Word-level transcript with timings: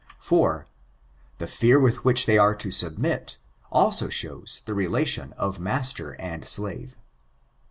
4. 0.17 0.65
The 1.37 1.45
fear 1.45 1.79
with 1.79 2.03
which 2.03 2.25
they 2.25 2.35
are 2.35 2.55
to 2.55 2.71
submit, 2.71 3.37
also 3.71 4.09
shews 4.09 4.63
the 4.65 4.73
relation 4.73 5.31
of 5.33 5.59
master 5.59 6.13
and 6.13 6.47
slave. 6.47 6.97